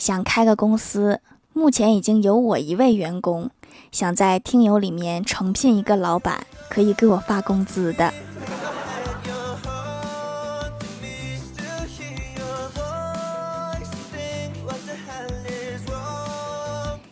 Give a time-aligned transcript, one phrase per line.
[0.00, 1.20] 想开个公司，
[1.52, 3.50] 目前已经有我一位员工，
[3.92, 8.10] 想在听友里面诚聘一个老板，可以给我发工资的。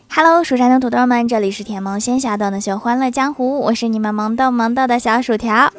[0.09, 5.71] Hello，蜀山的土豆们，这里是甜萌仙侠段的秀欢乐江湖，我是你们萌豆萌豆的小薯条。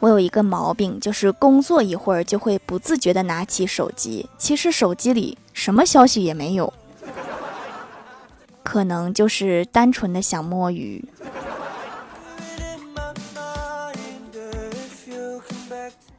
[0.00, 6.70] 我有一个毛病，就是工作一会儿就会不自觉的拿起手机，其实手机里什么消息也没有，
[8.62, 11.02] 可能就是单纯的想摸鱼。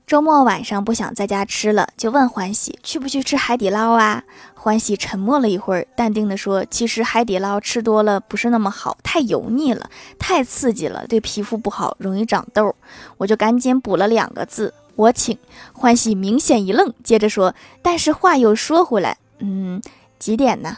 [0.08, 4.24] 周末晚上不想在家吃了，就问欢喜去不去吃海底捞啊？
[4.56, 12.76] 欢喜沉默了一会儿，淡定地说：“其实海底捞吃多了不是那么好，太油腻了，太刺激了，对皮肤不好，容易长痘。”
[13.18, 15.38] 我就赶紧补了两个字：“我请。”
[15.74, 19.82] 欢喜明显一愣，接着说：“但是话又说回来，嗯，
[20.20, 20.78] 几点呢？”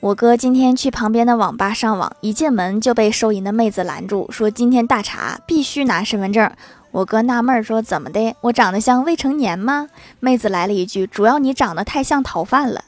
[0.00, 6.50] 我哥今天去旁边的网吧上网，一进门就被收银的妹子拦住，说今天大查，必须拿身份证。
[6.90, 8.34] 我哥纳闷说：“怎么的？
[8.40, 12.82] 我长得像未成年吗？”妹子来了一句：“主要你长得太像逃犯了。”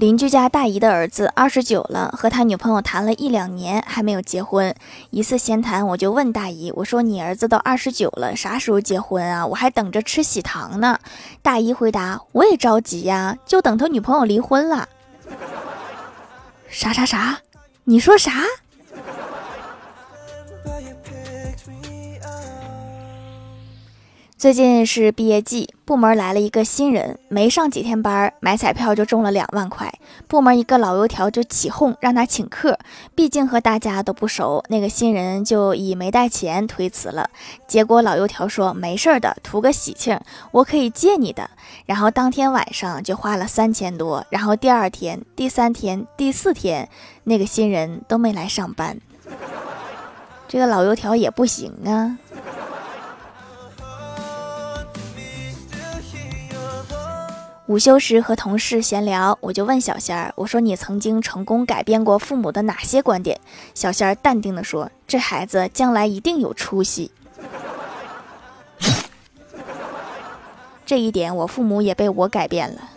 [0.00, 4.74] 邻居家大姨的儿子二十九了，和他女朋友谈了一两年还没有结婚。
[5.10, 9.46] 一次闲谈，我就问大姨：“我说你儿子都二十九了，啥时候结婚啊？
[9.46, 10.98] 我还等着吃喜糖呢。”
[11.44, 14.88] 大姨回答：“我也着急呀，就等他女朋友离婚了。”
[16.70, 17.40] 啥啥啥？
[17.84, 18.32] 你说啥？
[24.40, 29.92] 最近是毕业季，部门来了一个新人，没上几天班，买彩票就中了两万块。
[30.28, 32.78] 部门一个老油条就起哄让他请客，
[33.14, 37.28] 毕竟和大家都不熟，那个新人就以没带钱推辞了。
[37.66, 40.18] 结果老油条说没事的，图个喜庆，
[40.52, 41.50] 我可以借你的。
[41.84, 46.88] 然后当天晚上就花了三千多，然后第二天、第三天、第四天，
[47.24, 48.96] 那个新人都没来上班。
[50.48, 52.16] 这个老油条也不行啊。
[57.70, 63.38] 午休时和同事闲聊，我就问小仙儿：“我说你曾经成功改变过父母的哪些观点？”
[63.74, 67.12] 小仙儿淡定地说：“这孩子将来一定有出息。
[70.84, 72.90] ”这一点，我父母也被我改变了。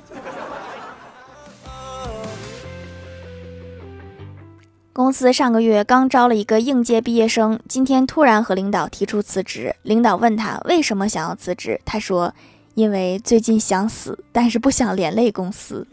[4.92, 9.76] 公司上个月刚招了一个应届毕业生，今天突然和领导提出辞职。
[9.84, 12.34] 领导问他为什么想要辞职，他说。
[12.76, 15.88] 因为最近想死，但是不想连累公司，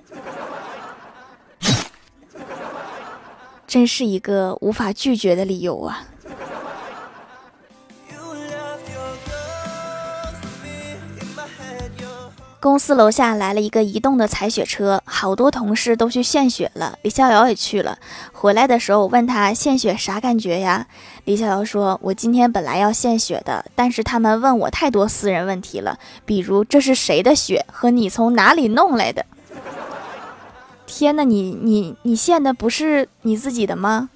[3.67, 6.07] 真是一个无法拒绝的理由啊。
[12.61, 17.99] 公司楼下来了一个移动的采血车，好多同事都去献血了，李逍遥也去了。
[18.33, 20.87] 回来的时候，我问他献血啥感觉呀？
[21.25, 29.25] 李逍遥说：“我今天本来要献血的，但是他们问我太多私人问题了，比如这是谁的血和你从哪里弄来的。”
[30.87, 34.11] 天哪，你你你献的不是你自己的吗？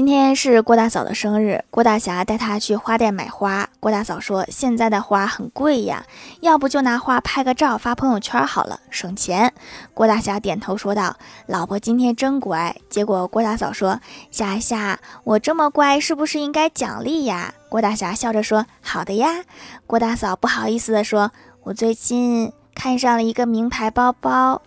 [0.00, 3.68] 今天是郭大嫂的生日，郭大侠带她去花店买花。
[3.80, 6.06] 郭大嫂说：“现在的花很贵呀，
[6.40, 9.52] 要不就拿花拍个照发朋友圈好了，省钱。”
[9.92, 14.00] 郭大侠点头说道：“老婆今天真乖。”结果郭大嫂说
[14.32, 19.44] ：“霞霞，我这么乖，是不是应该奖励呀？”郭大侠笑着说：“好的呀。”
[19.86, 21.30] 郭大嫂不好意思地说
[21.64, 24.62] ：“我最近看上了一个名牌包包，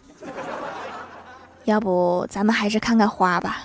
[1.65, 3.63] 要不咱们还是看看花吧。”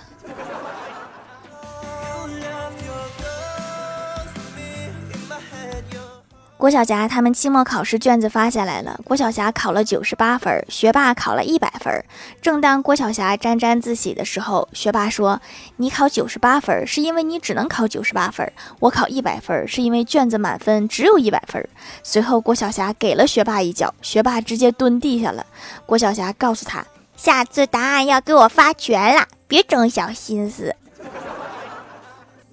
[6.59, 12.03] 郭晓霞他们期末考试卷子发下来了，郭晓霞考了九十八分，学霸考了一百分。
[12.41, 15.39] 正当郭晓霞沾沾自喜的时候，学霸说
[15.79, 18.51] ：“你考九十八分是因为你只能考九十八分，
[18.81, 21.65] 我考一百分是因为卷子满分只有一百分。”
[22.03, 25.45] 随后，郭晓霞给了学霸一脚，学霸直接蹲地下了。
[25.85, 26.85] 郭晓霞告诉他
[27.15, 30.75] ：“下次答案要给我发全了，别整小心思。”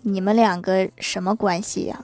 [0.03, 1.99] 你们两个什么关系呀？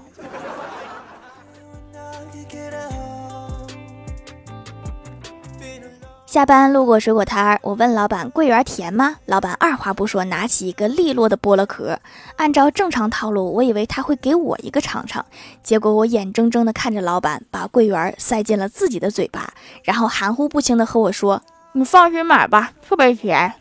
[6.32, 9.16] 下班路过水果摊儿，我问老板桂圆甜吗？
[9.26, 11.98] 老板二话不说，拿起一个利落的剥了壳。
[12.36, 15.22] 按照正常套路，我以为他会给我一个尝尝，
[15.62, 19.52] 结果我眼睁睁的看着老板把桂圆塞进了自己的嘴巴，
[19.84, 21.42] 然后含糊不清的和我说
[21.76, 23.52] ：“你放心买吧，特别甜。”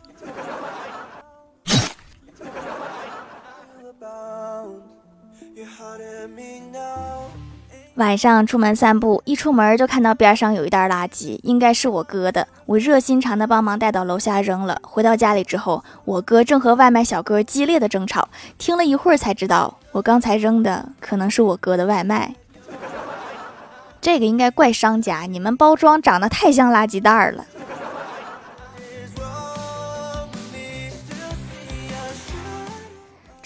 [7.95, 12.47] 晚上出门散步，一出门就看到边上有一袋垃圾，应该是我哥的。
[12.65, 14.79] 我热心肠的帮忙带到楼下扔了。
[14.83, 18.29] 回到家里之后，我哥正和外卖小哥激烈的争吵。
[18.57, 22.33] 听了一会儿才知道，我刚才扔的可能是我哥的外卖。
[23.99, 27.45] 这个应该怪商家，你们包装长得太像垃圾袋了。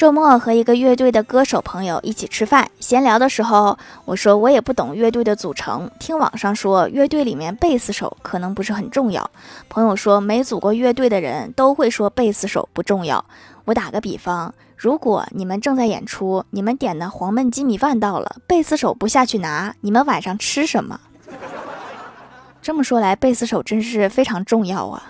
[0.06, 3.76] 周末和一个乐队的歌手朋友一起吃饭，闲聊的时候，
[4.06, 9.28] 我说我也不懂乐队的组成，听网上说乐队里面贝斯手可能不是很重要。
[9.68, 13.26] 朋友说没组过乐队的人都会说贝斯手不重要。
[13.64, 21.00] 我打个比方，如果你们正在演出，你们点的黄焖鸡米饭到了，贝斯手不下去拿，你们晚上吃什么？
[22.62, 25.02] 这么说来，贝斯手真是非常重要啊。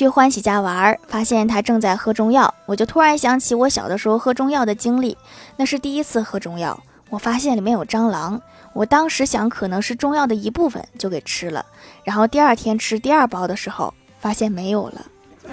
[0.00, 5.14] 去欢喜家玩，发现他正在喝中药，我就突然想起我小的时候喝中药的经历。
[5.58, 8.40] 那是第一次喝中药，我发现里面有蟑螂，
[8.72, 11.66] 我当时想可能是中药的一部分，就给吃了。
[12.02, 15.04] 然后第二天吃第二包的时候，发现没有了。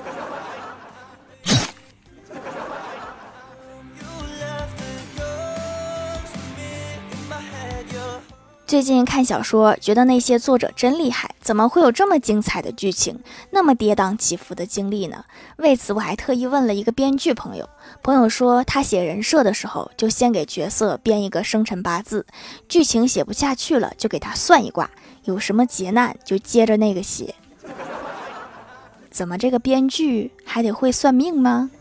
[8.65, 13.21] 最近看小说，觉得那些作者真厉害，怎么会有这么精彩的剧情，
[13.51, 15.23] 那么跌宕起伏的经历呢？
[15.55, 17.69] 为此，我还特意问了一个编剧朋友，
[18.03, 22.25] 朋友说他写人设的时候，就先给角色编一个生辰八字，
[22.67, 24.91] 剧情写不下去了，就给他算一卦，
[25.23, 27.33] 有什么劫难就接着那个写。
[29.09, 31.71] 怎么这个编剧还得会算命吗？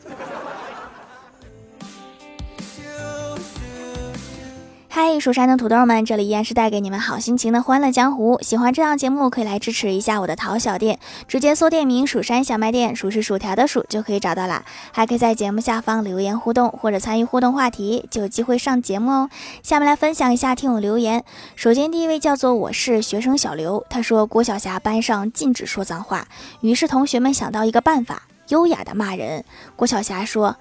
[4.98, 8.38] 嗨，蜀山的土豆们，这里依然是带给你们好心情的欢乐江湖。
[8.40, 10.98] 喜欢这档节目，可以来支持一下我的淘小店，
[11.28, 14.64] 直接搜店名“蜀山小卖店”，数是薯条的数就可以找到啦。
[14.92, 19.30] 还可以在节目下方留言互动，或者参与互动话题，就有机会上节目哦。
[19.62, 21.22] 下面来分享一下听友留言。
[21.56, 26.26] 首先第一位叫做我是学生小刘，他说郭晓霞班上禁止说脏话，
[26.62, 29.44] 于是同学们想到一个办法，优雅的骂人。
[29.76, 30.56] 郭晓霞说。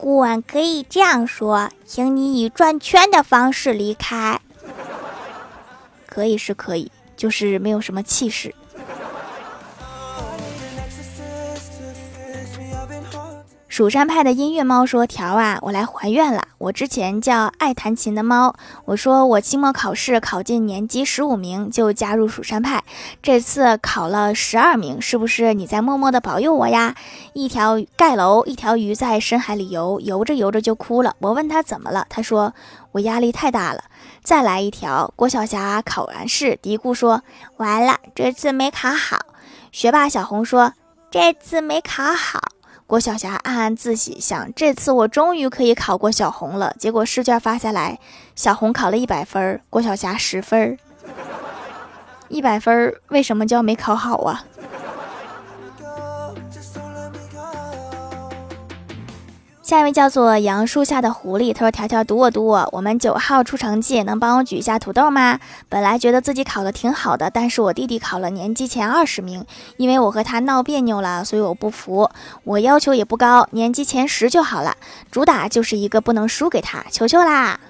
[0.00, 4.40] 顾问可以这样说，请你以转圈的方式离开。
[6.06, 8.54] 可以是可以，就是没有什么气势。
[13.70, 16.42] 蜀山派的音乐猫说：“条啊，我来还愿了。
[16.58, 18.52] 我之前叫爱弹琴的猫，
[18.84, 22.82] 我说我期末考试考进年级十五名就加入蜀山派，
[23.22, 26.96] 这次考了十二名，是不是你在默默的保佑我呀？”
[27.32, 31.14] 一条盖楼，一条鱼在深海里游，游着游着就哭了。
[31.20, 32.52] 我问他怎么了，他说
[32.90, 33.84] 我压力太大了。
[34.24, 37.22] 再来一条，郭晓霞考完试嘀咕说
[37.58, 39.20] ：“完了，这次没考好。”
[39.70, 40.72] 学霸小红说
[41.08, 42.40] ：“这次没考好。”
[42.90, 46.74] 郭晓霞暗暗自喜，想这次我终于可以考过小红了。
[46.76, 48.00] 结果试卷发下来，
[48.34, 50.76] 小红考了一百分，郭晓霞十分。
[52.26, 54.44] 一百分为什么叫没考好啊？
[59.70, 65.38] 下一位叫做杨树下的狐狸，他说：“条条读我读我，我们九号出成绩，能帮我举一下土豆吗？
[65.68, 69.46] 本来觉得自己考的挺好的，但是我弟弟考了年级前二十名，
[69.76, 72.10] 因为我和他闹别扭了，所以我不服。
[72.42, 74.76] 我要求也不高，年级前十就好了，
[75.08, 77.60] 主打就是一个不能输给他，求求啦！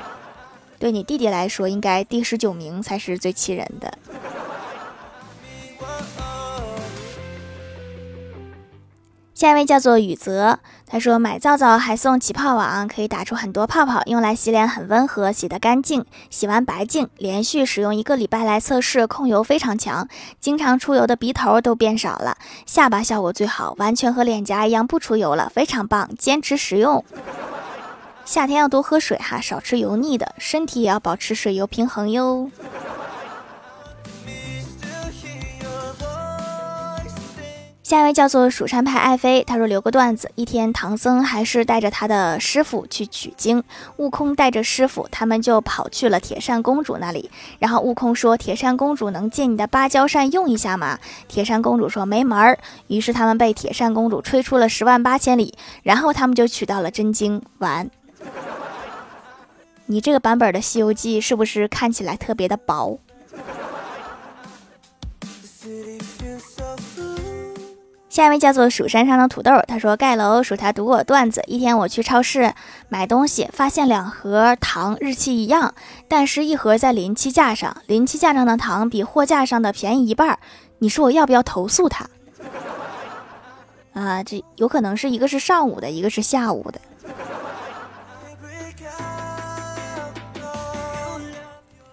[0.80, 3.92] 对你弟弟来说，应该第十九名才是最气人的。”
[9.38, 17.08] 下一位叫做雨泽，他说买皂皂还送起泡网，可以打出很多泡泡，用来洗脸很温和，洗得干净，洗完白净。
[17.18, 20.08] 连续使用一个礼拜来测试，控油非常强，
[20.40, 27.04] 经常出油的鼻头都变少了，下巴效果最好，完全和脸颊一样不出油了，非常棒，坚持使用。
[28.24, 32.50] 夏天要多喝水哈，少吃油腻的，身体也要保持水油平衡哟。
[37.88, 43.64] 下一位叫做蜀山派爱妃，他说留个段子：一天，唐僧还是带着他的师傅去取经，
[43.96, 47.30] 悟空带着师傅，他们就跑去了铁扇公主那里。
[47.58, 55.54] 然后悟空说：“铁扇公主能借你的芭蕉扇用一下吗？”铁扇公主说：“没门儿。”于是他们被铁扇公主吹出了十万八千里。
[55.82, 57.88] 然后他们就取到了真经，完。
[59.86, 62.98] 你这个版本的《西游记》是不是看起来特别的薄？
[68.08, 71.42] 下一位叫做蜀山上的土豆，他说盖楼薯条读我段子。
[71.46, 72.54] 一天我去超市
[72.88, 75.74] 买东西，发现两盒糖日期一样，
[76.08, 80.38] 但是一盒在临期架上，临期架上的糖比货架上的便宜一半。
[80.78, 82.06] 你说我要不要投诉他？
[83.92, 86.80] 啊，这有可能是一个是上午的，一个是下午的。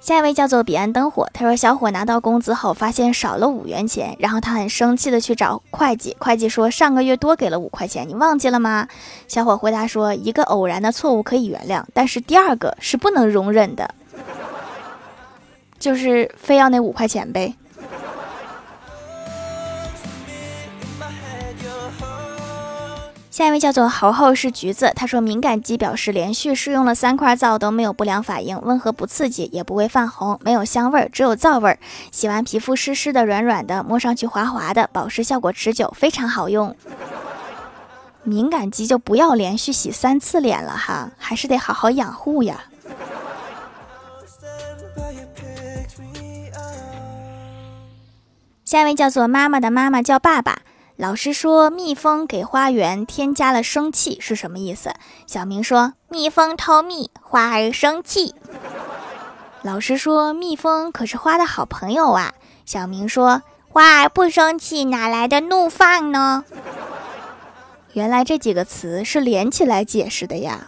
[0.05, 8.87] 下一位叫做彼岸灯火，他说小伙拿到工资后发现少了五元钱，然后他很生气的去找会计，会计说上个月多给了五块钱，你忘记了吗？
[9.27, 13.95] 小伙回答说一个偶然的错误可以原谅，但是第二个是不能容忍的，
[15.79, 17.55] 就是非要那五块钱呗。
[23.35, 31.77] 下一位叫做猴猴是橘子，他说敏感肌表示连续试用了三块皂都没有不良反应，温和不刺激，也不会泛红，没有香味儿，只有皂味儿。
[32.13, 36.73] 洗完皮肤湿湿的、软软的，摸上去滑滑的，保湿效果持久，非常好用。
[38.23, 42.63] 敏感肌就不要连续洗三次脸了哈，还是得好好养护呀。
[48.63, 50.59] 下一位叫做妈妈的妈妈叫爸爸。
[50.97, 54.93] 老师说，蜜蜂给花园添加了生气是什么意思？
[55.27, 58.33] 小明说，蜜蜂偷蜜，花儿生气。
[59.61, 62.33] 老师说，蜜蜂可是花的好朋友啊。
[62.65, 66.45] 小明说，花儿不生气，哪来的怒放呢？
[67.91, 70.67] 原来这几个词是连起来解释的呀。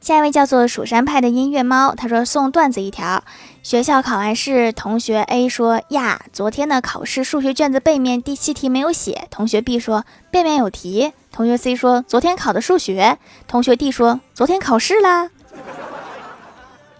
[0.00, 3.22] 下一位叫做蜀山派的音乐猫，他说送段子一条。
[3.62, 15.30] 学校考完试，同学 A 说：“呀，昨天的考试数学卷子背面第七题没有写。”同学 B 说：“背面有题。”同学 C 说：“昨天考的数学。”同学 D 说：“昨天考试啦。”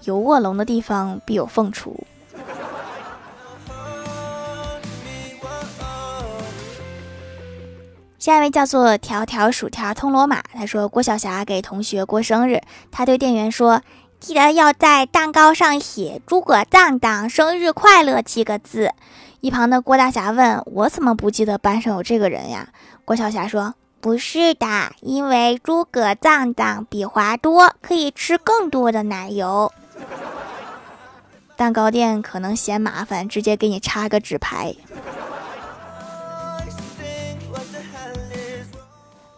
[0.04, 1.96] 有卧龙的地方必有凤雏。
[8.20, 12.60] 下一位叫做条条薯条通罗马，他说郭晓霞给同学过生日，
[12.92, 13.82] 他对店员说。
[14.22, 18.92] 记得要在蛋糕上写“诸葛藏藏生日快乐”七个字。
[19.40, 22.68] 一旁的郭大侠问我：“怎么不记得班上有这个人呀？”
[23.04, 29.72] 郭晓霞说：“不是的，因为诸葛藏藏比华多，可以吃更多的奶油。
[31.56, 34.76] 蛋糕店可能嫌麻烦，直接给你插个纸牌。”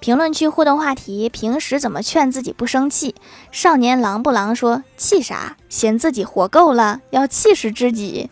[0.05, 3.15] 评论区互动话题：平时怎么劝自己不生气？
[3.51, 5.57] 少年狼不狼说：“气啥？
[5.71, 8.29] 嫌自己活够了，要气死自己。”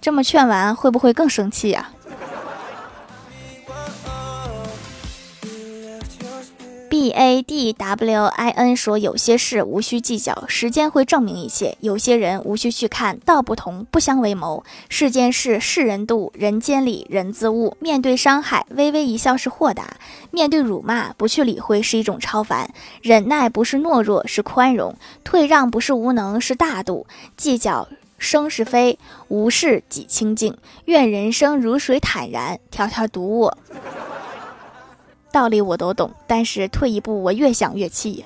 [0.00, 1.90] 这么劝完，会不会更生气呀
[7.04, 14.64] D A D W I N 说：“有些事无需计较，时间会证明一切；有些人无需去看，道不同不相为谋。
[14.88, 17.76] 世间事，世人度；人间理，人自悟。
[17.78, 19.84] 面对伤害，微微一笑是豁达；
[20.30, 22.70] 面对辱骂，不去理会是一种超凡。
[23.02, 27.06] 忍耐不是懦弱，是宽容；退让不是无能，是大度。
[27.36, 30.56] 计较生是非，无事己清净。
[30.86, 32.58] 愿人生如水坦然。
[32.70, 33.58] 条条读我。”
[35.34, 38.24] 道理我都懂，但是退一步，我越想越气。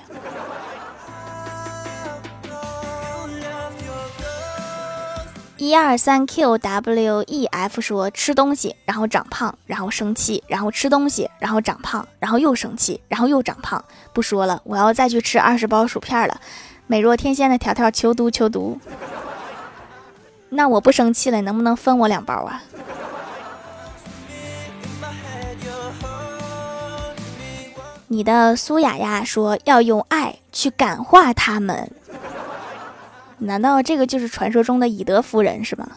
[5.57, 13.83] 一二三 Q W E F 说吃东西，然后长胖，然后生气，然后吃东西，然后长胖，然后又生气，然后又长胖。
[14.13, 16.39] 不说了，我要再去吃二十包薯片了。
[16.85, 18.79] 美若天仙的条条求读求读。
[20.49, 22.61] 那我不生气了，能不能分我两包啊？
[28.11, 31.91] 你的苏雅雅说要用爱去感化他们，
[33.37, 35.87] 难道这个就是传说中的以德服人是吗？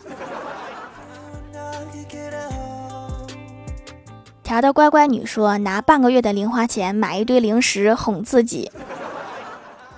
[4.43, 8.71] 条的乖乖女说拿半个月的零花钱买一堆零食哄自己，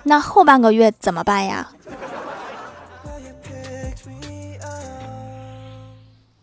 [0.03, 1.67] 那后半个月怎么办呀？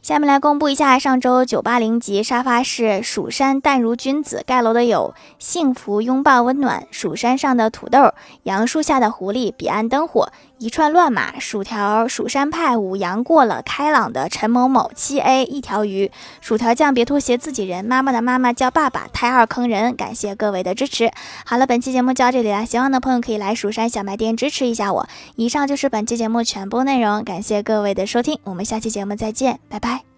[0.02, 10.32] 下面来公布一下上周九八零级沙发是蜀山淡如君子盖楼的有幸福拥抱温暖蜀山上的土豆杨树下的狐狸彼岸灯火
[10.62, 16.12] 一串乱码薯条蜀山派五羊过了开朗的陈某某七 A 一条鱼。
[16.40, 21.10] 薯条酱别拖鞋自己人妈妈的妈妈叫爸爸胎二坑人感谢各位的支持。
[21.44, 25.08] 好了本期节目就到这里了喜欢的朋友可以来蜀山小卖店支持一下我。
[25.34, 30.11] 以上就是本期节目全部内容感谢各位的收听我们下期节目再见拜拜。